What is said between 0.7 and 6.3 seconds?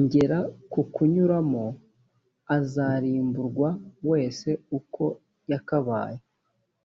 kukunyuramo a azarimburwa wese uko yakabaye